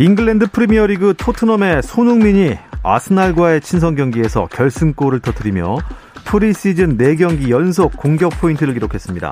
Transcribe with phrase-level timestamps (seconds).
[0.00, 5.76] 잉글랜드 프리미어리그 토트넘의 손흥민이 아스날과의 친선 경기에서 결승골을 터뜨리며
[6.24, 9.30] 프리시즌 4경기 연속 공격 포인트를 기록했습니다.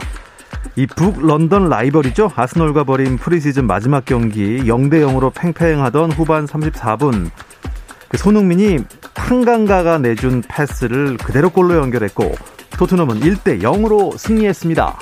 [0.76, 2.32] 이 북런던 라이벌이죠.
[2.36, 7.30] 아스널과 벌인 프리시즌 마지막 경기 0대 0으로 팽팽하던 후반 34분
[8.10, 8.80] 그 손흥민이
[9.14, 12.34] 탕강가가 내준 패스를 그대로 골로 연결했고
[12.78, 14.98] 토트넘은 1대 0으로 승리했습니다.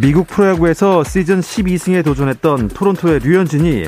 [0.00, 3.84] 미국 프로야구에서 시즌 12승에 도전했던 토론토의 류현진이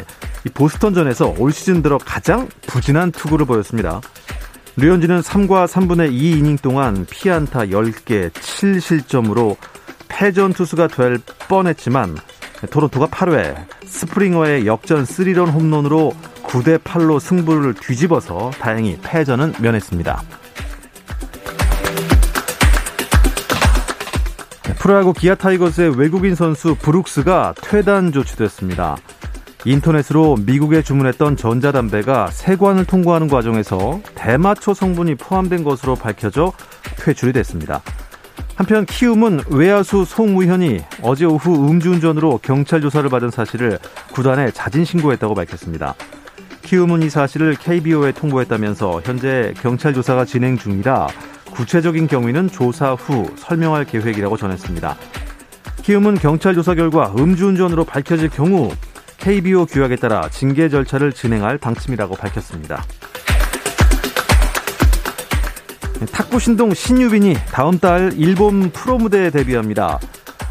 [0.52, 4.02] 보스턴전에서 올 시즌 들어 가장 부진한 투구를 보였습니다.
[4.76, 9.56] 류현진은 3과 3분의 2 이닝 동안 피안타 10개 7실점으로
[10.08, 11.18] 패전 투수가 될
[11.48, 12.18] 뻔했지만
[12.70, 20.41] 토론토가 8회 스프링어의 역전 3런 홈런으로 9대 8로 승부를 뒤집어서 다행히 패전은 면했습니다.
[24.82, 28.96] 프로야구 기아 타이거즈의 외국인 선수 브룩스가 퇴단 조치됐습니다.
[29.64, 36.52] 인터넷으로 미국에 주문했던 전자담배가 세관을 통과하는 과정에서 대마초 성분이 포함된 것으로 밝혀져
[36.96, 37.80] 퇴출이 됐습니다.
[38.56, 43.78] 한편 키움은 외야수 송무현이 어제 오후 음주운전으로 경찰 조사를 받은 사실을
[44.12, 45.94] 구단에 자진 신고했다고 밝혔습니다.
[46.62, 51.06] 키움은 이 사실을 KBO에 통보했다면서 현재 경찰 조사가 진행 중이라
[51.52, 54.96] 구체적인 경위는 조사 후 설명할 계획이라고 전했습니다.
[55.82, 58.70] 키움은 경찰 조사 결과 음주운전으로 밝혀질 경우
[59.18, 62.84] KBO 규약에 따라 징계 절차를 진행할 방침이라고 밝혔습니다.
[66.10, 70.00] 탁구 신동 신유빈이 다음 달 일본 프로 무대에 데뷔합니다.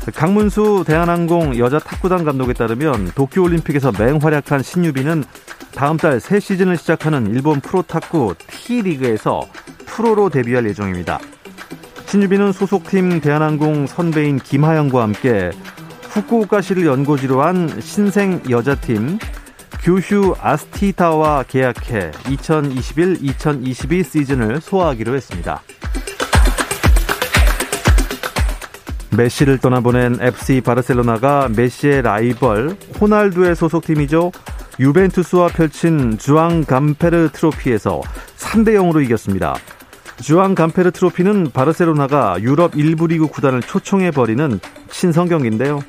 [0.09, 5.23] 강문수 대한항공 여자 탁구단 감독에 따르면 도쿄올림픽에서 맹활약한 신유빈은
[5.75, 9.41] 다음 달 새 시즌을 시작하는 일본 프로 탁구 T리그에서
[9.85, 11.19] 프로로 데뷔할 예정입니다.
[12.07, 15.51] 신유빈은 소속팀 대한항공 선배인 김하영과 함께
[16.01, 19.17] 후쿠오카시를 연고지로 한 신생 여자팀
[19.81, 25.61] 규슈 아스티타와 계약해 2021-2022 시즌을 소화하기로 했습니다.
[29.15, 34.31] 메시를 떠나보낸 FC 바르셀로나가 메시의 라이벌 호날두의 소속팀이죠.
[34.79, 38.01] 유벤투스와 펼친 주앙 감페르 트로피에서
[38.37, 39.55] 3대 0으로 이겼습니다.
[40.21, 45.81] 주앙 감페르 트로피는 바르셀로나가 유럽 일부 리그 구단을 초청해 버리는 친선 경기인데요.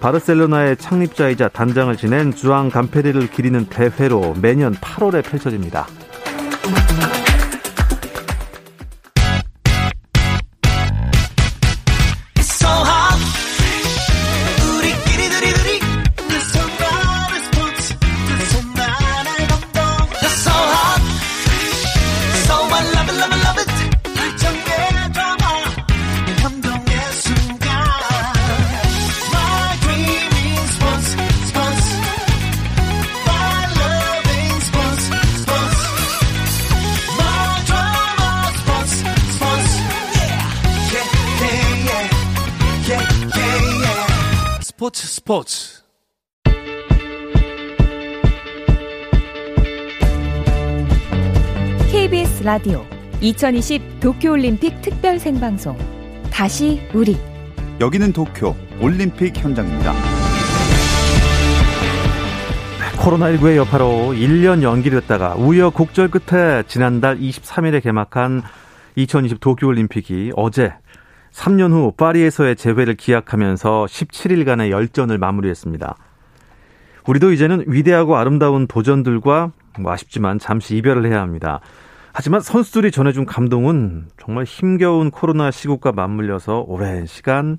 [0.00, 5.86] 바르셀로나의 창립자이자 단장을 지낸 주앙 감페르를 기리는 대회로 매년 8월에 펼쳐집니다.
[45.30, 45.84] 스포츠.
[51.92, 52.84] KBS 라디오
[53.20, 55.78] 2020 도쿄올림픽 특별 생방송.
[56.32, 57.16] 다시 우리.
[57.80, 59.94] 여기는 도쿄 올림픽 현장입니다.
[62.96, 68.42] 코로나19의 여파로 1년 연기됐다가 우여곡절 끝에 지난달 23일에 개막한
[68.96, 70.72] 2020 도쿄올림픽이 어제
[71.32, 75.96] 3년 후 파리에서의 재회를 기약하면서 17일간의 열전을 마무리했습니다.
[77.06, 81.60] 우리도 이제는 위대하고 아름다운 도전들과 뭐 아쉽지만 잠시 이별을 해야 합니다.
[82.12, 87.56] 하지만 선수들이 전해준 감동은 정말 힘겨운 코로나 시국과 맞물려서 오랜 시간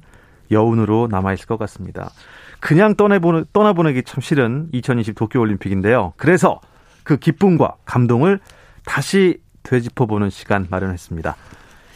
[0.52, 2.12] 여운으로 남아있을 것 같습니다.
[2.60, 6.14] 그냥 떠내보내, 떠나보내기 참 싫은 2020 도쿄올림픽인데요.
[6.18, 6.60] 그래서
[7.04, 8.40] 그 기쁨과 감동을
[8.86, 11.36] 다시 되짚어보는 시간 마련했습니다.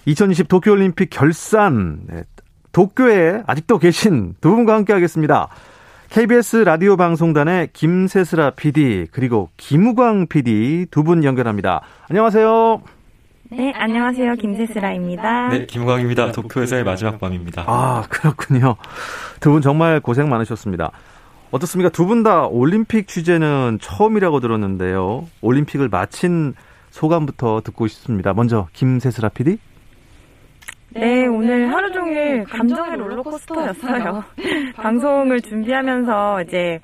[0.05, 2.23] 2020 도쿄올림픽 결산 네,
[2.71, 5.47] 도쿄에 아직도 계신 두 분과 함께 하겠습니다.
[6.09, 11.81] KBS 라디오 방송단의 김세슬아 PD 그리고 김우광 PD 두 분 연결합니다.
[12.09, 12.81] 안녕하세요.
[13.51, 14.35] 네, 안녕하세요.
[14.35, 15.49] 김세슬아입니다.
[15.49, 16.31] 네, 김광입니다.
[16.31, 17.63] 도쿄에서의 마지막 밤입니다.
[17.67, 18.75] 아, 그렇군요.
[19.39, 20.91] 두 분 정말 고생 많으셨습니다.
[21.51, 21.89] 어떻습니까?
[21.89, 25.27] 두 분 다 올림픽 취재는 처음이라고 들었는데요.
[25.41, 26.53] 올림픽을 마친
[26.91, 28.33] 소감부터 듣고 싶습니다.
[28.33, 29.57] 먼저 김세슬아 PD.
[30.95, 34.23] 네, 오늘 하루 종일 감정의 롤러코스터였어요.
[34.77, 36.79] 방송을 준비하면서 이제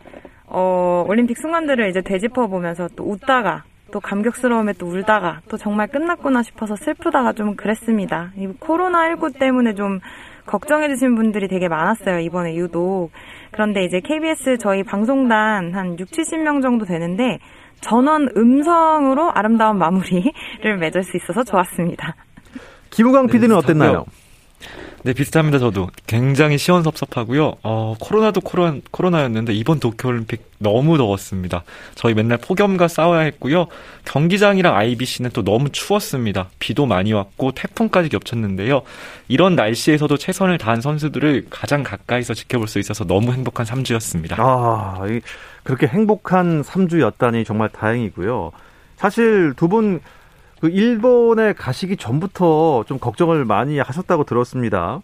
[0.47, 3.63] 어, 올림픽 순간들을 이제 되짚어 보면서 또 웃다가
[3.93, 8.31] 또 감격스러움에 또 울다가 또 정말 끝났구나 싶어서 슬프다가 좀 그랬습니다.
[8.35, 9.99] 이 코로나19 때문에 좀
[10.45, 12.19] 걱정해 주신 분들이 되게 많았어요.
[12.19, 13.11] 이번에 유독.
[13.51, 17.39] 그런데 이제 KBS 저희 방송단 한 6, 70명 정도 되는데
[17.79, 22.15] 전원 음성으로 아름다운 마무리를 맺을 수 있어서 좋았습니다.
[22.91, 23.59] 김우강 네, PD는 비슷하고요.
[23.89, 24.05] 어땠나요?
[25.03, 25.57] 네, 비슷합니다.
[25.57, 27.55] 저도 굉장히 시원섭섭하고요.
[27.63, 31.63] 어, 코로나도 코로나, 코로나였는데 이번 도쿄올림픽 너무 더웠습니다.
[31.95, 33.65] 저희 맨날 폭염과 싸워야 했고요.
[34.05, 36.49] 경기장이랑 IBC는 또 너무 추웠습니다.
[36.59, 38.83] 비도 많이 왔고 태풍까지 겹쳤는데요.
[39.27, 44.35] 이런 날씨에서도 최선을 다한 선수들을 가장 가까이서 지켜볼 수 있어서 너무 행복한 3주였습니다.
[44.37, 45.21] 아, 이-
[45.63, 48.51] 그렇게 행복한 3주였다니 정말 다행이고요.
[48.97, 49.99] 사실 두분
[50.61, 55.01] 그 일본에 가시기 전부터 좀 걱정을 많이 하셨다고 들었습니다.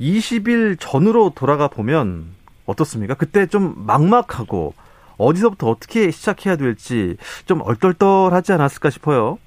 [0.00, 2.24] 20일 전으로 돌아가 보면
[2.64, 3.12] 어떻습니까?
[3.12, 4.72] 그때 좀 막막하고
[5.18, 9.38] 어디서부터 어떻게 시작해야 될지 좀 얼떨떨하지 않았을까 싶어요.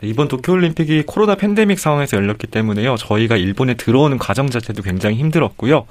[0.00, 2.96] 네, 이번 도쿄올림픽이 코로나 팬데믹 상황에서 열렸기 때문에요.
[2.96, 5.86] 저희가 일본에 들어오는 과정 자체도 굉장히 힘들었고요.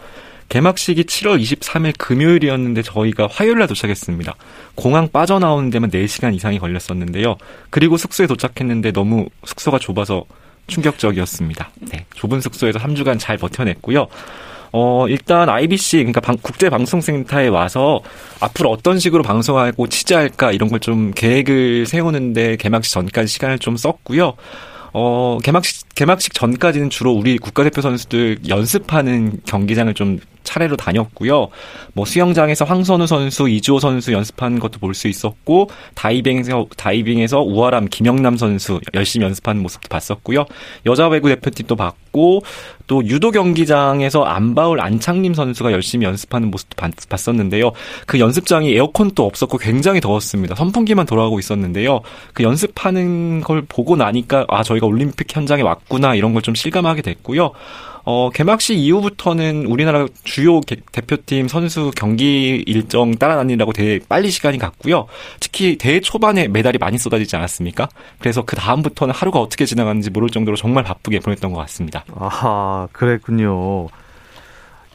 [0.50, 4.36] 개막식이 7월 23일 금요일이었는데 저희가 화요일 날 도착했습니다.
[4.76, 7.36] 공항 빠져나오는 데만 4시간 이상이 걸렸었는데요.
[7.70, 10.24] 그리고 숙소에 도착했는데 너무 숙소가 좁아서
[10.68, 11.70] 충격적이었습니다.
[11.92, 14.08] 네, 좁은 숙소에서 3주간 잘 버텨냈고요.
[14.78, 18.02] 어, 일단 IBC, 그러니까 방- 국제방송센터에 와서
[18.42, 24.34] 앞으로 어떤 식으로 방송하고 취재할까 이런 걸 좀 계획을 세우는데 개막식 전까지 시간을 좀 썼고요.
[24.94, 30.20] 어, 개막식, 개막식 전까지는 주로 우리 국가대표 선수들 연습하는 경기장을 좀
[30.56, 31.50] 차례로 다녔고요.
[31.94, 38.38] 뭐 수영장에서 황선우 선수, 이주호 선수 연습하는 것도 볼 수 있었고, 다이빙에서, 다이빙에서 우아람, 김영남
[38.38, 40.46] 선수 열심히 연습하는 모습도 봤었고요.
[40.86, 42.44] 여자 배구 대표팀도 봤고,
[42.88, 47.72] 또 유도 경기장에서 안바울 안창림 선수가 열심히 연습하는 모습도 봤, 봤었는데요.
[48.06, 50.56] 그 연습장이 에어컨도 없었고 굉장히 더웠습니다.
[50.56, 52.00] 선풍기만 돌아가고 있었는데요.
[52.34, 57.52] 그 연습하는 걸 보고 나니까 아 저희가 올림픽 현장에 왔구나 이런 걸 좀 실감하게 됐고요.
[58.08, 65.08] 어, 개막식 이후부터는 우리나라 주요 개- 대표팀 선수 경기 일정 따라다니느라고 되게 빨리 시간이 갔고요.
[65.40, 67.90] 특히 대회 초반에 메달이 많이 쏟아지지 않았습니까?
[68.20, 72.06] 그래서 그 다음부터는 하루가 어떻게 지나가는지 모를 정도로 정말 바쁘게 보냈던 것 같습니다.
[72.16, 73.88] 아하, 그랬군요.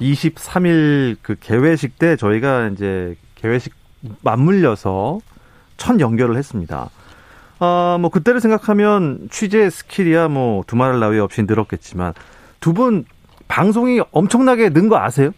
[0.01, 3.75] 23일 그 개회식 때 저희가 이제 개회식
[4.23, 5.19] 맞물려서
[5.77, 6.91] 첫 연결을 했습니다.
[7.59, 12.15] 아, 뭐 그때를 생각하면 취재 스킬이야 뭐 두말할 나위 없이 늘었겠지만
[12.61, 13.05] 두 분
[13.49, 15.31] 방송이 엄청나게 는 거 아세요?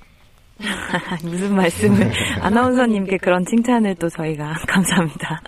[1.24, 5.40] 무슨 말씀을 아나운서님께 그런 칭찬을 또 저희가 감사합니다.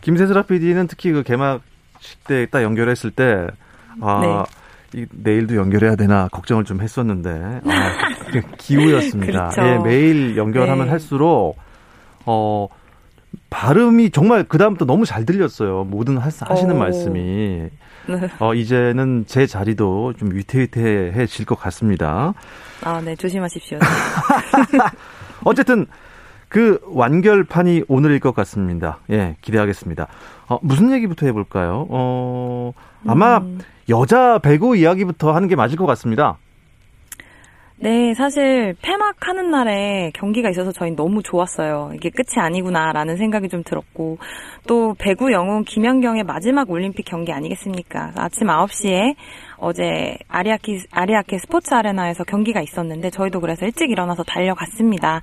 [0.00, 3.46] 김세슬아 PD는 특히 그 개막식 때 딱 연결했을 때,
[4.00, 4.44] 아,
[4.94, 7.92] 이, 내일도 연결해야 되나 걱정을 좀 했었는데, 아,
[8.32, 9.48] 그 기우였습니다.
[9.50, 9.62] 그렇죠.
[9.62, 10.90] 예, 매일 연결하면 네.
[10.92, 11.56] 할수록,
[12.24, 12.68] 어,
[13.50, 15.84] 발음이 정말 그 다음부터 너무 잘 들렸어요.
[15.84, 16.78] 모든 하, 하시는 오.
[16.78, 17.68] 말씀이.
[18.08, 18.28] 네.
[18.40, 22.34] 어, 이제는 제 자리도 좀 위태위태해질 것 같습니다.
[22.82, 23.78] 아, 네, 조심하십시오.
[25.44, 25.86] 어쨌든
[26.48, 28.98] 그 완결판이 오늘일 것 같습니다.
[29.10, 30.06] 예, 기대하겠습니다.
[30.48, 31.86] 어, 무슨 얘기부터 해볼까요?
[31.90, 32.72] 어,
[33.06, 33.58] 아마 음.
[33.88, 36.38] 여자 배구 이야기부터 하는 게 맞을 것 같습니다.
[37.78, 41.90] 네, 사실 폐막하는 날에 경기가 있어서 저희 너무 좋았어요.
[41.94, 44.16] 이게 끝이 아니구나라는 생각이 좀 들었고
[44.66, 48.12] 또 배구 영웅 김연경의 마지막 올림픽 경기 아니겠습니까?
[48.16, 49.14] 아침 9시에
[49.58, 55.20] 어제 아리아키 아리아케 스포츠 아레나에서 경기가 있었는데 저희도 그래서 일찍 일어나서 달려갔습니다.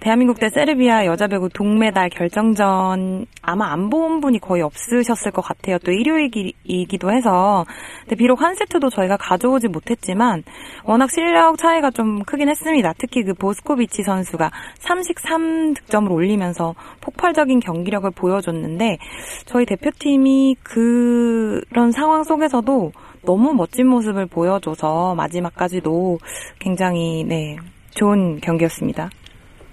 [0.00, 5.78] 대한민국 대 세르비아 여자 배구 동메달 결정전 아마 안 본 분이 거의 없으셨을 것 같아요.
[5.78, 7.64] 또 일요일이기도 해서
[8.00, 10.42] 근데 비록 한 세트도 저희가 가져오지 못했지만
[10.84, 12.92] 워낙 실력 차이가 좀 크긴 했습니다.
[12.98, 18.98] 특히 그 보스코비치 선수가 33득점을 올리면서 폭발적인 경기력을 보여줬는데
[19.46, 22.92] 저희 대표팀이 그런 상황 속에서도
[23.24, 26.18] 너무 멋진 모습을 보여줘서 마지막까지도
[26.58, 27.56] 굉장히 네
[27.94, 29.10] 좋은 경기였습니다.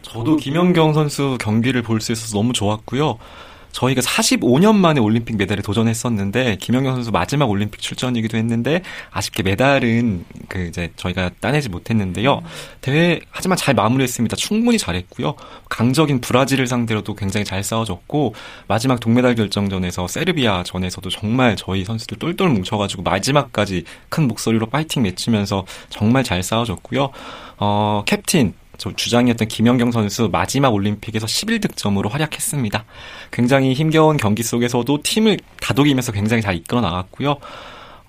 [0.02, 3.18] 저도 김연경 선수 경기를 볼 수 있어서 너무 좋았고요.
[3.76, 10.68] 저희가 45년 만에 올림픽 메달에 도전했었는데 김연경 선수 마지막 올림픽 출전이기도 했는데 아쉽게 메달은 그
[10.68, 12.42] 이제 저희가 따내지 못했는데요.
[12.80, 14.38] 대회 하지만 잘 마무리했습니다.
[14.38, 15.36] 충분히 잘했고요.
[15.70, 18.34] 강적인 브라질을 상대로도 굉장히 잘 싸워줬고
[18.68, 25.66] 마지막 동메달 결정전에서 세르비아 전에서도 정말 저희 선수들 똘똘 뭉쳐가지고 마지막까지 큰 목소리로 파이팅 맺히면서
[25.90, 27.10] 정말 잘 싸워줬고요.
[27.58, 32.86] 어 캡틴 저 주장이었던 김연경 선수 마지막 올림픽에서 11득점으로 활약했습니다.
[33.32, 37.38] 굉장히 힘겨운 경기 속에서도 팀을 다독이면서 굉장히 잘 이끌어 나갔고요.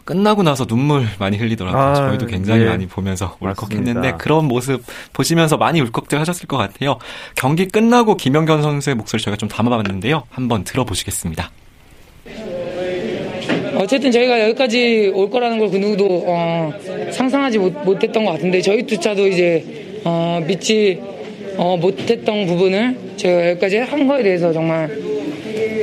[0.04, 1.82] 끝나고 나서 눈물 많이 흘리더라고요.
[1.82, 2.66] 아, 저희도 굉장히 예.
[2.66, 4.12] 많이 보면서 울컥했는데.
[4.18, 6.98] 그런 모습 보시면서 많이 울컥들 하셨을 것 같아요.
[7.34, 10.22] 경기 끝나고 김연경 선수의 목소리 저희가 좀 담아봤는데요.
[10.30, 11.50] 한번 들어보시겠습니다.
[13.78, 16.72] 어쨌든 저희가 여기까지 올 거라는 걸 그 누구도 어,
[17.12, 21.00] 상상하지 못, 못했던 것 같은데 저희조차도 이제 어, 믿지
[21.56, 24.88] 어, 못했던 부분을 저희가 여기까지 한 거에 대해서 정말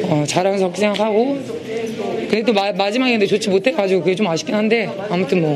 [0.03, 1.37] 어, 자랑스럽게 생각하고
[2.29, 5.55] 근데 또 마, 마지막에 근데 좋지 못해가지고 그게 좀 아쉽긴 한데 아무튼 뭐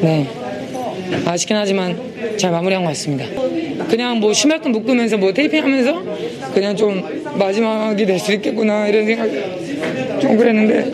[0.00, 0.26] 네.
[1.26, 2.00] 아쉽긴 하지만
[2.38, 3.26] 잘 마무리한 것 같습니다.
[3.88, 6.02] 그냥 뭐 심할끔 묶으면서 뭐 테이핑 하면서
[6.54, 7.02] 그냥 좀
[7.38, 9.28] 마지막이 될 수 있겠구나 이런 생각
[10.18, 10.90] 좀 그랬는데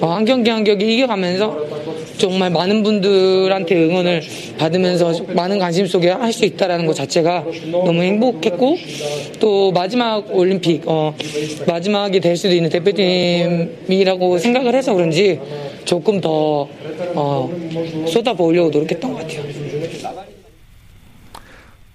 [0.00, 1.81] 어, 한 경기 한 경기 이겨가면서
[2.18, 4.22] 정말 많은 분들한테 응원을
[4.58, 8.76] 받으면서 많은 관심 속에 할 수 있다라는 것 자체가 너무 행복했고
[9.38, 11.14] 또 마지막 올림픽 어,
[11.66, 15.38] 마지막이 될 수도 있는 대표팀이라고 생각을 해서 그런지
[15.84, 16.68] 조금 더
[17.14, 17.52] 어,
[18.08, 19.42] 쏟아부으려고 노력했던 것 같아요.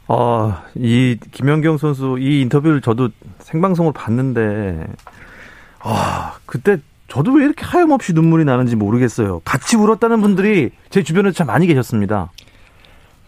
[0.09, 3.09] 아, 이 김연경 선수 이 인터뷰를 저도
[3.39, 4.85] 생방송으로 봤는데
[5.79, 6.77] 아, 그때
[7.07, 9.41] 저도 왜 이렇게 하염없이 눈물이 나는지 모르겠어요.
[9.45, 12.31] 같이 울었다는 분들이 제 주변에 참 많이 계셨습니다.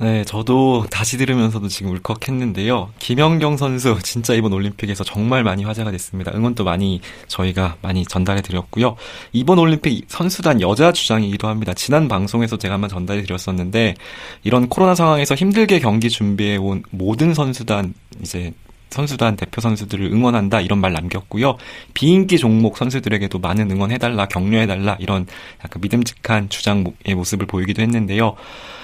[0.01, 2.91] 네, 저도 다시 들으면서도 지금 울컥했는데요.
[2.99, 6.31] 김연경 선수 진짜 이번 올림픽에서 정말 많이 화제가 됐습니다.
[6.33, 8.95] 응원도 많이 저희가 많이 전달해 드렸고요.
[9.33, 11.73] 이번 올림픽 선수단 여자 주장이기도 합니다.
[11.73, 13.95] 지난 방송에서 제가 한번 전달해 드렸었는데
[14.43, 18.53] 이런 코로나 상황에서 힘들게 경기 준비해 온 모든 선수단 이제
[18.89, 21.57] 선수단 대표 선수들을 응원한다 이런 말 남겼고요.
[21.93, 25.27] 비인기 종목 선수들에게도 많은 응원해달라 격려해달라 이런
[25.63, 28.35] 약간 믿음직한 주장의 모습을 보이기도 했는데요.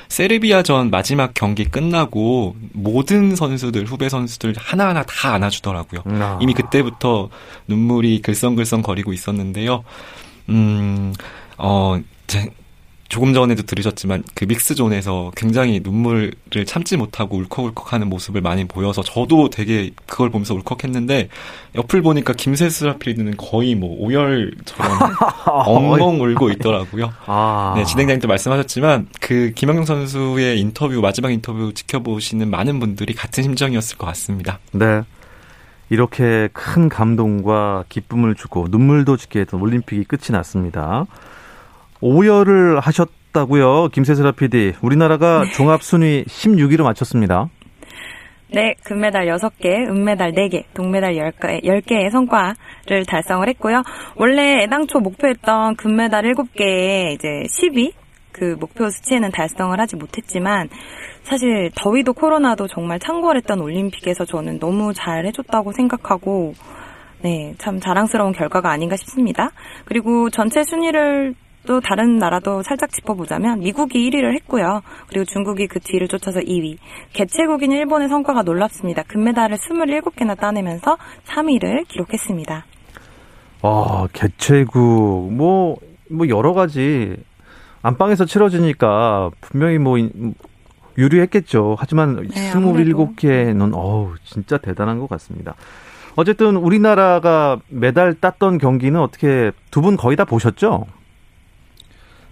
[0.07, 6.01] 세르비아전 마지막 경기 끝나고 모든 선수들 후배 선수들 하나하나 다 안아주더라고요.
[6.05, 6.39] 아.
[6.41, 7.29] 이미 그때부터
[7.67, 9.83] 눈물이 글썽글썽 거리고 있었는데요.
[10.49, 11.13] 음,
[11.57, 12.49] 어, 제,
[13.07, 16.33] 조금 전에도 들으셨지만 그 믹스존에서 굉장히 눈물을
[16.65, 21.29] 참지 못하고 울컥울컥하는 모습을 많이 보여서 저도 되게 그걸 보면서 울컥했는데
[21.75, 24.99] 옆을 보니까 김세수라 필드는 거의 뭐 오열처럼
[25.45, 27.13] 엉엉 울고 있더라고요.
[27.27, 27.73] 아.
[27.77, 34.07] 네, 진행자님도 말씀하셨지만 그 김연경 선수의 인터뷰 마지막 인터뷰 지켜보시는 많은 분들이 같은 심정이었을 것
[34.07, 34.59] 같습니다.
[34.71, 35.03] 네.
[35.89, 41.05] 이렇게 큰 감동과 기쁨을 주고 눈물도 짓게 했던 올림픽이 끝이 났습니다.
[42.01, 44.73] 오열을 하셨다고요, 김세슬아 PD.
[44.81, 47.49] 우리나라가 종합 순위 16위로 마쳤습니다.
[48.53, 53.83] 네, 금메달 6개, 은메달 4개, 동메달 10개, 10개의 성과를 달성을 했고요.
[54.15, 57.93] 원래 애당초 목표했던 금메달 7개에 이제 10위
[58.31, 60.69] 그 목표 수치에는 달성을 하지 못했지만
[61.23, 66.53] 사실 더위도 코로나도 정말 창궐했던 올림픽에서 저는 너무 잘 해줬다고 생각하고
[67.21, 69.49] 네, 참 자랑스러운 결과가 아닌가 싶습니다.
[69.85, 71.33] 그리고 전체 순위를
[71.65, 74.81] 또 다른 나라도 살짝 짚어보자면 미국이 1위를 했고요.
[75.07, 76.77] 그리고 중국이 그 뒤를 쫓아서 2위.
[77.13, 79.03] 개최국인 일본의 성과가 놀랍습니다.
[79.03, 82.65] 금메달을 27개나 따내면서 3위를 기록했습니다.
[83.63, 85.77] 아, 개최국, 뭐,
[86.09, 87.15] 뭐, 여러 가지.
[87.81, 90.35] 안방에서 치러지니까 분명히 뭐, 인-
[90.97, 91.75] 유리했겠죠.
[91.77, 95.55] 하지만 네, 27개는, 어우, 진짜 대단한 것 같습니다.
[96.15, 100.85] 어쨌든 우리나라가 메달 땄던 경기는 어떻게 두 분 거의 다 보셨죠?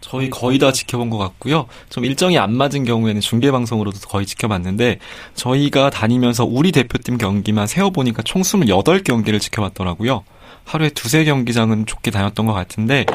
[0.03, 1.65] 저희 거의 다 지켜본 것 같고요.
[1.89, 4.99] 좀 일정이 안 맞은 경우에는 중계 방송으로도 거의 지켜봤는데
[5.33, 10.25] 저희가 다니면서 우리 대표팀 경기만 세어보니까 총 28경기를 지켜봤더라고요.
[10.65, 13.05] 하루에 두세 경기장은 좋게 다녔던 것 같은데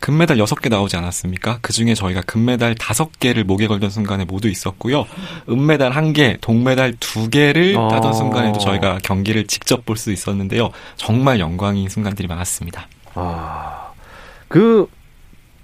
[0.00, 1.58] 금메달 6개 나오지 않았습니까?
[1.62, 5.06] 그 중에 저희가 금메달 5개를 목에 걸던 순간에 모두 있었고요.
[5.48, 7.88] 은메달 1개, 동메달 2개를 어.
[7.88, 10.70] 따던 순간에도 저희가 경기를 직접 볼 수 있었는데요.
[10.96, 12.86] 정말 영광인 순간들이 많았습니다.
[13.14, 13.88] 아,
[14.46, 14.86] 그,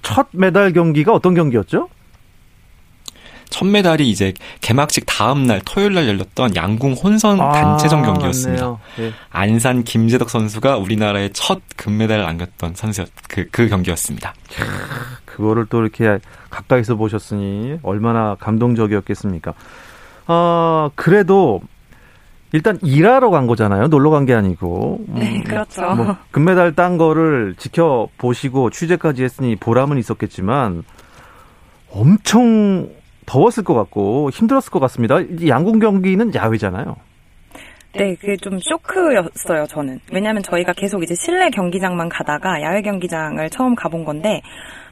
[0.05, 1.89] 첫 메달 경기가 어떤 경기였죠?
[3.51, 4.33] 첫 메달이 이제
[4.63, 8.63] 개막식 다음 날 토요일 날 열렸던 양궁 혼선 단체전 아, 경기였습니다.
[8.65, 8.81] 맞네요.
[8.99, 9.13] 예.
[9.31, 14.35] 안산 김재덕 선수가 우리나라의 첫 금메달을 안겼던 선수 그, 그 경기였습니다.
[15.25, 16.19] 그거를 또 이렇게
[16.51, 19.55] 가까이서 보셨으니 얼마나 감동적이었겠습니까?
[20.27, 21.61] 아, 그래도
[22.55, 23.89] 일단 일하러 간 거잖아요.
[23.89, 25.01] 놀러 간 게 아니고.
[25.09, 25.83] 음, 네, 그렇죠.
[25.97, 30.85] 뭐 금메달 딴 거를 지켜보시고 취재까지 했으니 보람은 있었겠지만
[31.91, 32.89] 엄청
[33.27, 35.21] 더웠을 것 같고 힘들었을 것 같습니다.
[35.21, 36.95] 이 양궁 경기는 야외잖아요.
[37.97, 40.01] 네, 그게 좀 쇼크였어요, 저는.
[40.13, 44.43] 왜냐면 저희가 계속 이제 실내 경기장만 가다가 야외 경기장을 처음 가본 건데,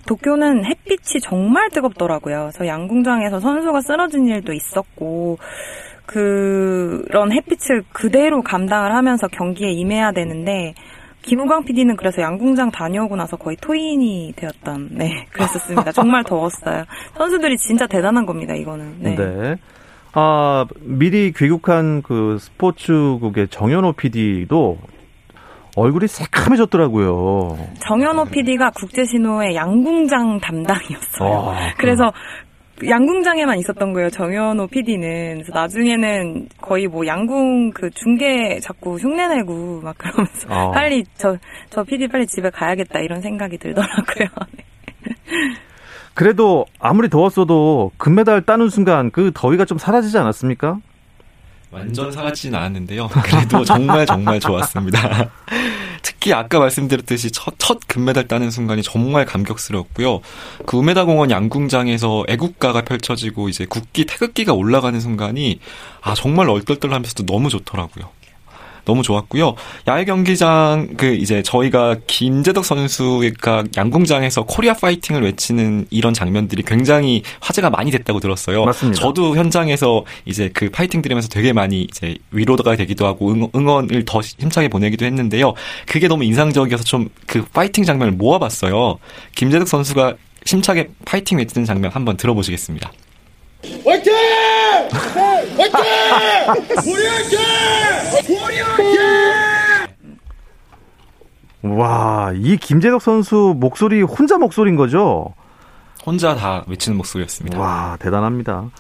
[0.07, 2.51] 도쿄는 햇빛이 정말 뜨겁더라고요.
[2.53, 5.39] 그래서 양궁장에서 선수가 쓰러진 일도 있었고,
[6.07, 10.75] 그런 햇빛을 그대로 감당을 하면서 경기에 임해야 되는데,
[11.23, 15.93] 김우광 PD는 그래서 양궁장 다녀오고 나서 거의 토인이 되었던, 네, 그랬었습니다.
[15.93, 16.85] 정말 더웠어요.
[17.17, 18.97] 선수들이 진짜 대단한 겁니다, 이거는.
[18.99, 19.15] 네.
[19.15, 19.57] 네.
[20.15, 24.79] 아, 미리 귀국한 그 스포츠국의 정현호 PD도
[25.75, 27.57] 얼굴이 새카매졌더라고요.
[27.87, 31.51] 정현호 PD가 국제신호의 양궁장 담당이었어요.
[31.51, 32.13] 아, 그래서
[32.85, 35.35] 양궁장에만 있었던 거예요, 정현호 PD는.
[35.35, 40.71] 그래서 나중에는 거의 뭐 양궁 그 중계 자꾸 흉내내고 막 그러면서 아.
[40.73, 41.37] 빨리 저,
[41.71, 44.29] 저 PD 빨리 집에 가야겠다 이런 생각이 들더라고요.
[46.15, 50.79] 그래도 아무리 더웠어도 금메달 따는 순간 그 더위가 좀 사라지지 않았습니까?
[51.71, 53.09] 완전 사라지진 않았는데요.
[53.09, 55.01] 그래도 정말 정말 좋았습니다.
[56.03, 60.21] 특히 아까 말씀드렸듯이 첫, 첫 금메달 따는 순간이 정말 감격스러웠고요.
[60.67, 65.61] 그 유메노시마 공원 양궁장에서 애국가가 펼쳐지고 이제 국기 태극기가 올라가는 순간이
[66.01, 68.11] 아 정말 얼떨떨하면서도 너무 좋더라고요.
[68.85, 69.55] 너무 좋았고요.
[69.89, 77.71] 야외 경기장 그 이제 저희가 김제덕 선수가 양궁장에서 코리아 파이팅을 외치는 이런 장면들이 굉장히 화제가
[77.71, 78.65] 많이 됐다고 들었어요.
[78.65, 79.01] 맞습니다.
[79.01, 84.21] 저도 현장에서 이제 그 파이팅 들으면서 되게 많이 이제 위로가 되기도 하고 응, 응원을 더
[84.21, 85.55] 힘차게 보내기도 했는데요.
[85.87, 88.99] 그게 너무 인상적이어서 좀 그 파이팅 장면을 모아봤어요.
[89.35, 92.93] 김재덕 선수가 힘차게 파이팅 외치는 장면 한번 들어보시겠습니다.
[93.85, 94.13] 화이팅!
[95.57, 96.93] 화이팅!
[96.93, 97.39] 우리 화이팅!
[98.47, 98.99] 우리 화이팅!
[101.79, 105.35] 와, 이 김재덕 선수 목소리 혼자 목소리인 거죠?
[106.05, 107.59] 혼자 다 외치는 목소리였습니다.
[107.59, 108.71] 와, 대단합니다.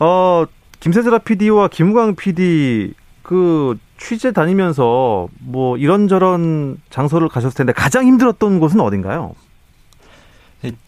[0.00, 0.44] 어,
[0.80, 8.80] 김세슬아 PD와 김우광 PD 그 취재 다니면서 뭐 이런저런 장소를 가셨을 텐데 가장 힘들었던 곳은
[8.80, 9.34] 어딘가요?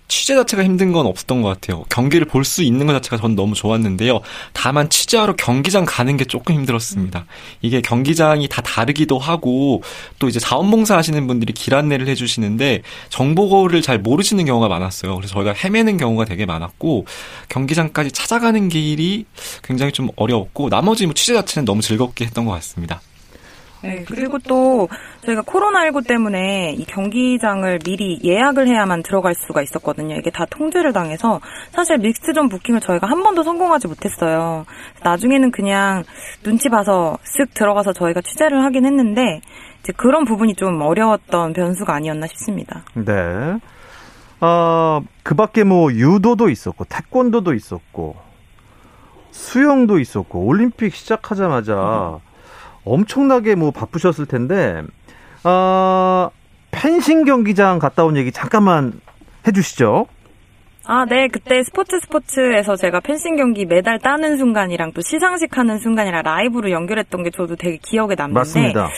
[0.09, 1.85] 취재 자체가 힘든 건 없었던 것 같아요.
[1.89, 4.21] 경기를 볼 수 있는 것 자체가 전 너무 좋았는데요.
[4.53, 7.27] 다만 취재하러 경기장 가는 게 조금 힘들었습니다.
[7.63, 9.85] 이게 경기장이 다 다르기도 하고
[10.19, 15.15] 또 이제 자원봉사 하시는 분들이 길 안내를 해주시는데 정보를 잘 모르시는 경우가 많았어요.
[15.15, 17.07] 그래서 저희가 헤매는 경우가 되게 많았고
[17.49, 19.27] 경기장까지 찾아가는 길이
[19.63, 23.01] 굉장히 좀 어려웠고 나머지 뭐 취재 자체는 너무 즐겁게 했던 것 같습니다.
[23.83, 24.89] 네, 그리고 또
[25.25, 30.17] 저희가 코로나19 때문에 이 경기장을 미리 예약을 해야만 들어갈 수가 있었거든요.
[30.17, 31.41] 이게 다 통제를 당해서
[31.71, 34.67] 사실 믹스존 부킹을 저희가 한 번도 성공하지 못했어요.
[35.03, 36.05] 나중에는 그냥
[36.43, 39.41] 눈치 봐서 쓱 들어가서 저희가 취재를 하긴 했는데
[39.81, 42.85] 이제 그런 부분이 좀 어려웠던 변수가 아니었나 싶습니다.
[42.95, 43.59] 네.
[44.41, 48.17] 아, 그 밖에 뭐 유도도 있었고 태권도도 있었고
[49.31, 52.19] 수영도 있었고 올림픽 시작하자마자
[52.93, 54.83] 엄청나게 뭐 바쁘셨을 텐데
[55.45, 56.31] 아,
[56.71, 59.01] 펜싱 경기장 갔다 온 얘기 잠깐만
[59.47, 60.07] 해 주시죠.
[60.87, 61.29] 아, 네.
[61.29, 67.23] 그때 스포츠 스포츠에서 제가 펜싱 경기 메달 따는 순간이랑 또 시상식 하는 순간이랑 라이브로 연결했던
[67.23, 68.89] 게 저도 되게 기억에 남는데 맞습니다.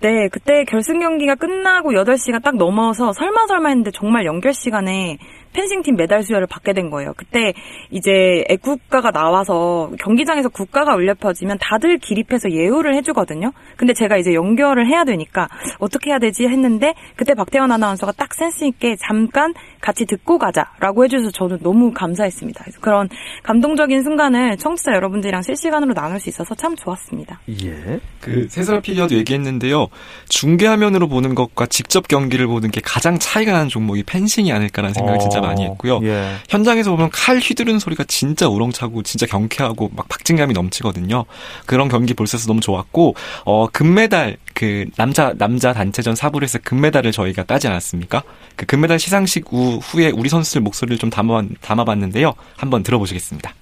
[0.00, 5.18] 네, 그때 결승 경기가 끝나고 8시가 딱 넘어서 설마 설마 했는데 정말 연결 시간에
[5.52, 7.12] 펜싱팀 메달 수여를 받게 된 거예요.
[7.16, 7.52] 그때
[7.90, 13.52] 이제 애국가가 나와서 경기장에서 국가가 울려 퍼지면 다들 기립해서 예우를 해주거든요.
[13.76, 18.64] 근데 제가 이제 연결을 해야 되니까 어떻게 해야 되지 했는데 그때 박태원 아나운서가 딱 센스
[18.64, 22.64] 있게 잠깐 같이 듣고 가자라고 해줘서 저는 너무 감사했습니다.
[22.64, 23.08] 그래서 그런
[23.42, 27.40] 감동적인 순간을 청취자 여러분들이랑 실시간으로 나눌 수 있어서 참 좋았습니다.
[27.64, 28.00] 예.
[28.20, 29.87] 그 세슬아 PD와도 얘기했는데요.
[30.28, 35.18] 중계 화면으로 보는 것과 직접 경기를 보는 게 가장 차이가 나는 종목이 펜싱이 아닐까라는 생각을
[35.18, 36.00] 진짜 많이 했고요.
[36.04, 36.34] 예.
[36.48, 41.24] 현장에서 보면 칼 휘두르는 소리가 진짜 우렁차고 진짜 경쾌하고 막 박진감이 넘치거든요.
[41.66, 47.10] 그런 경기 볼 수 있어서 너무 좋았고 어 금메달 그 남자 남자 단체전 사부에서 금메달을
[47.12, 48.22] 저희가 따지 않았습니까?
[48.56, 52.34] 그 금메달 시상식 후, 후에 우리 선수들 목소리를 좀 담아 담아봤는데요.
[52.56, 53.54] 한번 들어보시겠습니다.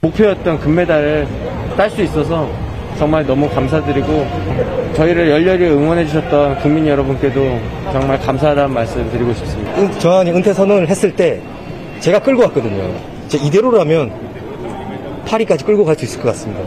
[0.00, 1.26] 목표였던 금메달을
[1.76, 2.50] 딸 수 있어서
[2.98, 4.06] 정말 너무 감사드리고
[4.96, 7.60] 저희를 열렬히 응원해 주셨던 국민 여러분께도
[7.92, 9.76] 정말 감사하다는 말씀 드리고 싶습니다.
[9.78, 11.42] 은- 저한이 은퇴 선언을 했을 때
[12.00, 12.94] 제가 끌고 갔거든요.
[13.28, 16.62] 제 이대로라면 파리까지 끌고 갈 수 있을 것 같습니다.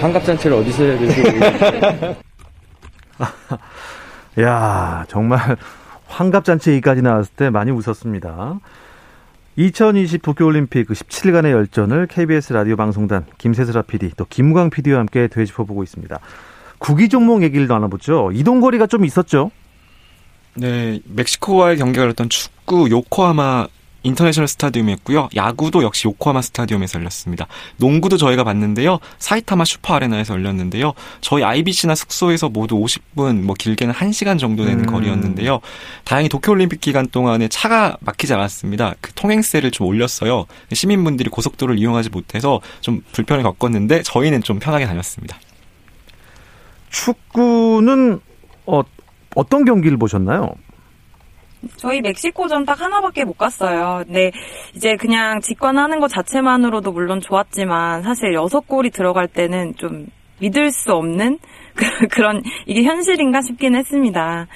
[0.00, 1.22] 환갑잔치를 어디서 해야 될지.
[4.42, 5.56] 야, 정말
[6.08, 8.58] 환갑잔치 얘기까지 나왔을 때 많이 웃었습니다.
[9.56, 15.82] 2020 도쿄올림픽 그 17일간의 열전을 KBS 라디오 방송단 김세슬아 PD 또 김우강 PD와 함께 되짚어보고
[15.82, 16.18] 있습니다.
[16.82, 18.32] 구기 종목 얘기를 나눠보죠.
[18.34, 19.52] 이동거리가 좀 있었죠.
[20.54, 23.68] 네, 멕시코와의 경기가 열렸던 축구 요코하마
[24.02, 25.28] 인터내셔널 스타디움이었고요.
[25.36, 27.46] 야구도 역시 요코하마 스타디움에서 열렸습니다.
[27.76, 28.98] 농구도 저희가 봤는데요.
[29.20, 30.92] 사이타마 슈퍼 아레나에서 열렸는데요.
[31.20, 34.86] 저희 IBC나 숙소에서 모두 50분, 뭐 길게는 1시간 정도 되는 음.
[34.86, 35.60] 거리였는데요.
[36.02, 38.96] 다행히 도쿄올림픽 기간 동안에 차가 막히지 않았습니다.
[39.00, 40.46] 그 통행세를 좀 올렸어요.
[40.72, 45.38] 시민분들이 고속도로를 이용하지 못해서 좀 불편을 겪었는데 저희는 좀 편하게 다녔습니다.
[46.92, 48.20] 축구는
[48.66, 48.82] 어,
[49.34, 50.50] 어떤 경기를 보셨나요?
[51.76, 54.02] 저희 멕시코전 딱 하나밖에 못 갔어요.
[54.04, 54.32] 근데
[54.74, 60.06] 이제 그냥 직관하는 것 자체만으로도 물론 좋았지만 사실 여섯 골이 들어갈 때는 좀
[60.40, 61.38] 믿을 수 없는
[61.74, 64.46] 그- 그런 이게 현실인가 싶긴 했습니다.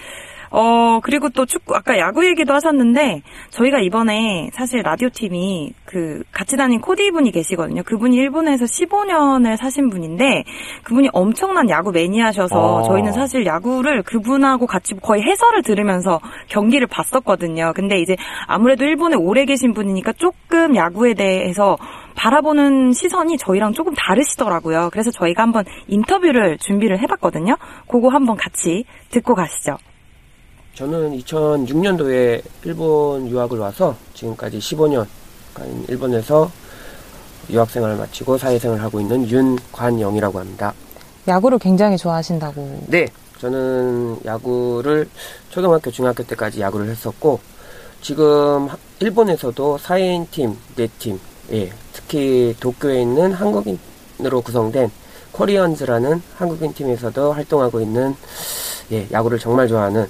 [0.59, 6.57] 어, 그리고 또 축구, 아까 야구 얘기도 하셨는데, 저희가 이번에 사실 라디오 팀이 그 같이
[6.57, 7.83] 다닌 코디 분이 계시거든요.
[7.83, 10.45] 그분이 일본에서 15년을 사신 분인데,
[10.85, 12.83] 그분이 엄청난 야구 매니아셔서 어.
[12.85, 17.75] 저희는 사실 야구를 그분하고 같이 거의 해설을 들으면서 경기를 봤었거든요.
[17.75, 18.16] 근데 이제
[18.47, 21.77] 아무래도 일본에 오래 계신 분이니까 조금 야구에 대해서
[22.14, 24.88] 바라보는 시선이 저희랑 조금 다르시더라고요.
[24.90, 27.59] 그래서 저희가 한번 인터뷰를 준비를 해봤거든요.
[27.88, 29.77] 그거 한번 같이 듣고 가시죠.
[30.77, 36.51] 저는 2006년도에 일본 유학을 와서 지금까지 15년간 일본에서
[37.49, 40.75] 유학생활을 마치고 사회생활을 하고 있는 윤관영이라고 합니다.
[41.27, 42.83] 야구를 굉장히 좋아하신다고.
[42.89, 43.07] 네,
[43.39, 45.09] 저는 야구를
[45.49, 47.41] 초등학교, 중학교 때까지 야구를 했었고
[48.03, 51.19] 지금 하- 일본에서도 4인 팀, 4팀,
[51.53, 54.91] 예, 특히 도쿄에 있는 한국인으로 구성된
[55.33, 58.15] 코리언즈라는 한국인 팀에서도 활동하고 있는
[58.93, 60.07] 예, 야구를 정말 좋아하는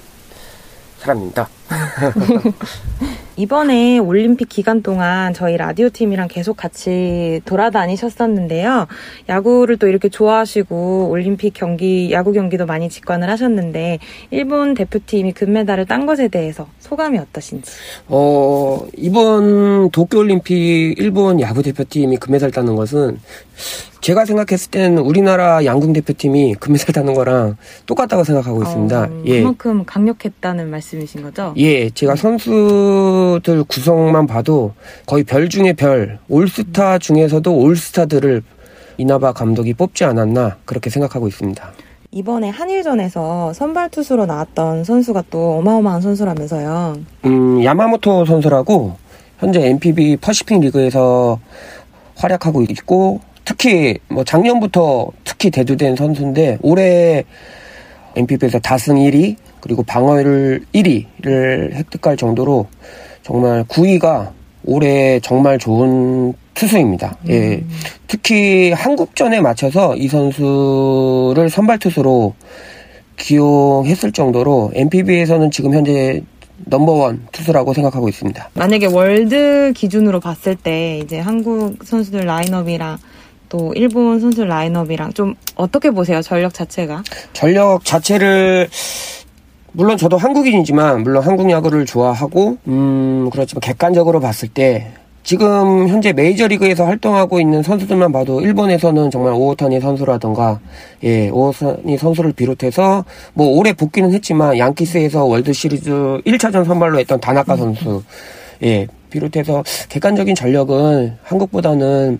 [0.99, 1.49] 사람입니다.
[3.37, 8.87] 이번에 올림픽 기간 동안 저희 라디오 팀이랑 계속 같이 돌아다니셨었는데요.
[9.29, 13.99] 야구를 또 이렇게 좋아하시고 올림픽 경기, 야구 경기도 많이 직관을 하셨는데
[14.31, 17.71] 일본 대표팀이 금메달을 딴 것에 대해서 소감이 어떠신지.
[18.07, 23.19] 어, 이번 도쿄 올림픽 일본 야구 대표팀이 금메달 따는 것은
[24.01, 29.01] 제가 생각했을 때는 우리나라 양궁 대표팀이 금메달 따는 거랑 똑같다고 생각하고 있습니다.
[29.01, 29.39] 어, 예.
[29.39, 31.53] 그만큼 강력했다는 말씀이신 거죠?
[31.57, 34.73] 예, 제가 선수들 구성만 봐도
[35.05, 38.43] 거의 별 중에 별, 올스타 중에서도 올스타들을
[38.97, 41.71] 이나바 감독이 뽑지 않았나 그렇게 생각하고 있습니다.
[42.11, 46.97] 이번에 한일전에서 선발 투수로 나왔던 선수가 또 어마어마한 선수라면서요.
[47.25, 48.95] 음, 야마모토 선수라고
[49.39, 51.39] 현재 NPB 퍼시픽 리그에서
[52.15, 57.23] 활약하고 있고 특히 뭐 작년부터 특히 대두된 선수인데 올해
[58.17, 62.67] NPB에서 다승 1위 그리고 방어율 1위를 획득할 정도로
[63.23, 64.31] 정말 9위가
[64.65, 67.15] 올해 정말 좋은 투수입니다.
[67.29, 67.63] 예.
[68.07, 72.33] 특히 한국전에 맞춰서 이 선수를 선발 투수로
[73.15, 76.21] 기용했을 정도로 NPB에서는 지금 현재
[76.65, 78.49] 넘버원 투수라고 생각하고 있습니다.
[78.55, 82.97] 만약에 world 기준으로 봤을 때 이제 한국 선수들 라인업이랑
[83.49, 86.21] 또 일본 선수들 라인업이랑 좀 어떻게 보세요?
[86.21, 87.03] 전력 자체가?
[87.33, 88.69] 전력 자체를
[89.71, 94.91] 물론 저도 한국인이지만 물론 한국 야구를 좋아하고 음 그렇지만 객관적으로 봤을 때
[95.23, 100.59] 지금 현재 메이저리그에서 활동하고 있는 선수들만 봐도 일본에서는 정말 오오타니 선수라던가
[101.03, 107.57] 예 오오타니 선수를 비롯해서 뭐 올해 복귀는 했지만 양키스에서 월드 시리즈 1차전 선발로 했던 다나카
[107.57, 108.01] 선수
[108.63, 112.19] 예 비롯해서 객관적인 전력은 한국보다는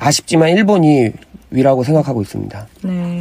[0.00, 1.12] 아쉽지만 일본이
[1.50, 2.66] 위라고 생각하고 있습니다.
[2.82, 3.18] 네.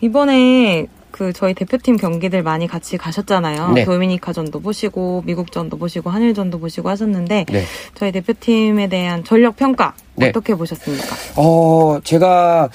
[0.00, 3.72] 이번에 그 저희 대표팀 경기들 많이 같이 가셨잖아요.
[3.72, 3.84] 네.
[3.84, 7.64] 도미니카전도 보시고 미국전도 보시고 한일전도 보시고 하셨는데 네.
[7.94, 10.30] 저희 대표팀에 대한 전력 평가 네.
[10.30, 11.06] 어떻게 보셨습니까?
[11.36, 12.70] 어, 제가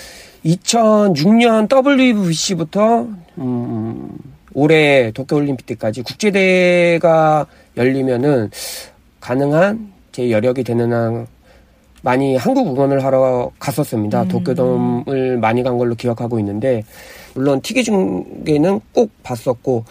[0.45, 3.07] 2006년 WBC부터
[3.39, 4.09] 음,
[4.53, 8.51] 올해 도쿄올림픽 때까지 국제대회가 열리면은
[9.19, 11.27] 가능한 제 여력이 되는 한
[12.01, 14.25] 많이 한국 응원을 하러 갔었습니다.
[14.25, 16.83] 도쿄돔을 많이 간 걸로 기억하고 있는데
[17.33, 19.85] 물론 티켓 중계는 꼭 봤었고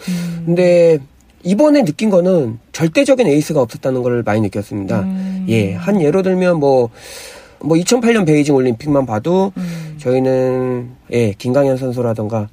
[0.45, 0.99] 근데
[1.43, 5.07] 이번에 느낀 거는 절대적인 에이스가 없었다는 걸 많이 느꼈습니다.
[5.49, 6.89] 예, 한 예로 들면 뭐,
[7.59, 9.53] 뭐 2008년 베이징 올림픽만 봐도
[9.97, 12.49] 저희는 예, 김광현 선수라던가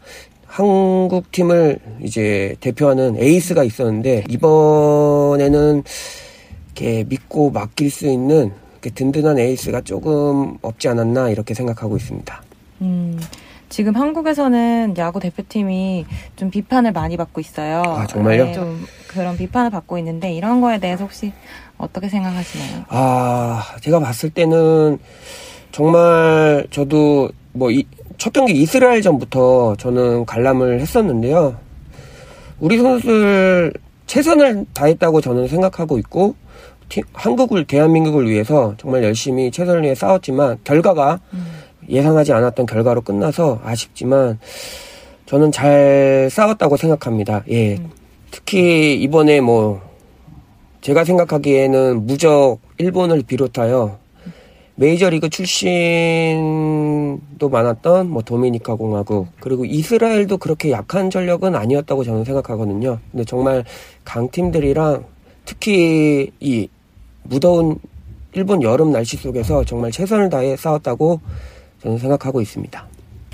[0.47, 5.83] 한국 팀을 이제 대표하는 에이스가 있었는데 이번에는
[6.67, 8.53] 이렇게 믿고 맡길 수 있는
[8.90, 12.42] 든든한 에이스가 조금 없지 않았나 이렇게 생각하고 있습니다.
[12.83, 13.20] 음,
[13.68, 17.83] 지금 한국에서는 야구 대표팀이 좀 비판을 많이 받고 있어요.
[17.85, 18.53] 아, 정말요?
[18.53, 21.33] 좀 그런 비판을 받고 있는데 이런 거에 대해서 혹시
[21.79, 22.85] 어떻게 생각하시나요?
[22.88, 24.99] 아, 제가 봤을 때는
[25.73, 27.70] 정말 저도 뭐
[28.18, 31.57] 첫 경기 이스라엘 전부터 저는 관람을 했었는데요.
[32.61, 33.73] 우리 선수들
[34.07, 36.44] 최선을 다했다고 저는 생각하고 있고 티,
[37.12, 41.47] 한국을 대한민국을 위해서 정말 열심히 최선을 위해 싸웠지만 결과가 음.
[41.88, 44.38] 예상하지 않았던 결과로 끝나서 아쉽지만
[45.27, 47.44] 저는 잘 싸웠다고 생각합니다.
[47.49, 47.77] 예.
[47.77, 47.90] 음.
[48.31, 49.81] 특히 이번에 뭐
[50.81, 53.99] 제가 생각하기에는 무적 일본을 비롯하여
[54.77, 56.38] 메이저리그 출신도
[57.49, 62.99] 많았던 뭐 도미니카 공화국 그리고 이스라엘도 그렇게 약한 전력은 아니었다고 저는 생각하거든요.
[63.12, 63.64] 근데 정말
[64.05, 65.05] 강팀들이랑
[65.45, 66.69] 특히 이
[67.23, 67.79] 무더운
[68.33, 71.21] 일본 여름 날씨 속에서 정말 최선을 다해 싸웠다고
[71.83, 72.87] 저는 생각하고 있습니다.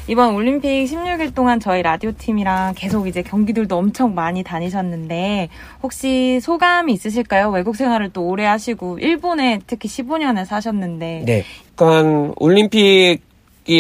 [0.09, 5.49] 이번 올림픽 16일 동안 저희 라디오 팀이랑 계속 이제 경기들도 엄청 많이 다니셨는데
[5.83, 7.51] 혹시 소감이 있으실까요?
[7.51, 11.45] 외국 생활을 또 오래 하시고 일본에 특히 15년을 사셨는데 네.
[11.77, 13.21] 그러니까 올림픽이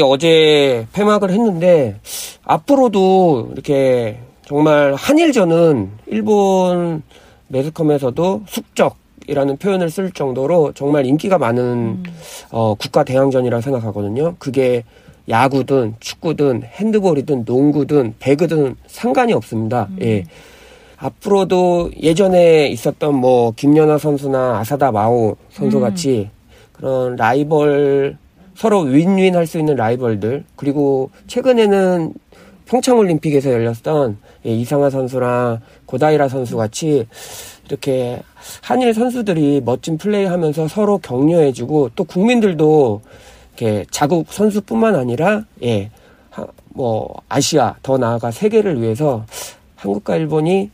[0.05, 1.99] 어제 폐막을 했는데
[2.45, 7.03] 앞으로도 이렇게 정말 한일전은 일본
[7.51, 12.05] 매스컴에서도 숙적 이라는 표현을 쓸 정도로 정말 인기가 많은 음.
[12.51, 14.35] 어, 국가 대항전이라 생각하거든요.
[14.39, 14.85] 그게
[15.29, 19.89] 야구든 축구든 핸드볼이든 농구든 배구든 상관이 없습니다.
[19.91, 19.99] 음.
[20.03, 20.25] 예.
[20.97, 25.83] 앞으로도 예전에 있었던 뭐 김연아 선수나 아사다 마오 선수 음.
[25.83, 26.31] 같이
[26.73, 28.17] 그런 라이벌
[28.55, 32.13] 서로 윈윈 할 수 있는 라이벌들 그리고 최근에는
[32.71, 37.07] 평창올림픽에서 열렸던 예, 이상하 선수랑 고다이라 선수 같이
[37.67, 38.23] 이렇게
[38.63, 43.03] 한일 선수들이 멋진 플레이 하면서 서로 격려해주고 또 국민들도
[43.57, 45.91] 이렇게 자국 선수뿐만 아니라 예,
[46.69, 49.27] 뭐 아시아 더 나아가 세계를 위해서
[49.75, 50.71] 한국과 일본이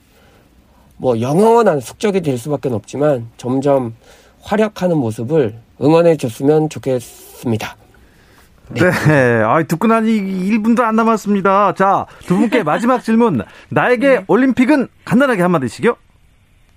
[0.98, 3.94] 뭐 영원한 숙적이 될 수밖에 없지만 점점
[4.42, 7.76] 활약하는 모습을 응원해 줬으면 좋겠습니다.
[8.70, 8.90] 네.
[8.90, 9.42] 네.
[9.44, 11.74] 아, 듣고 나니 1분도 안 남았습니다.
[11.74, 13.42] 자, 두 분께 마지막 질문.
[13.70, 14.24] 나에게 네.
[14.26, 15.96] 올림픽은 간단하게 한마디씩요?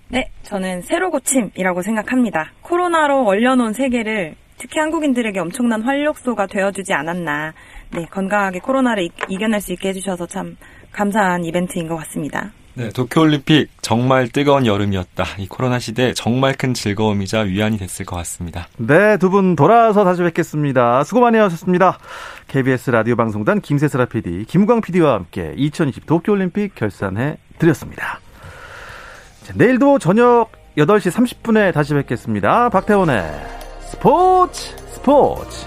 [0.08, 2.52] 네, 저는 새로 고침이라고 생각합니다.
[2.62, 7.54] 코로나로 얼려놓은 세계를 특히 한국인들에게 엄청난 활력소가 되어주지 않았나.
[7.92, 10.56] 네, 건강하게 코로나를 이, 겨낼 수 있게 해주셔서 참
[10.92, 12.52] 감사한 이벤트인 것 같습니다.
[12.74, 15.24] 네, 도쿄올림픽 정말 뜨거운 여름이었다.
[15.38, 18.68] 이 코로나 시대 정말 큰 즐거움이자 위안이 됐을 것 같습니다.
[18.76, 21.04] 네, 두 분 돌아와서 다시 뵙겠습니다.
[21.04, 21.98] 수고 많이 하셨습니다.
[22.48, 28.20] KBS 라디오 방송단 김세슬아 PD, 김광 PD와 함께 2020 도쿄올림픽 결산해 드렸습니다.
[29.44, 32.68] 자, 내일도 저녁 8시 30분에 다시 뵙겠습니다.
[32.70, 33.22] 박태원의
[33.82, 35.66] 스포츠 스포츠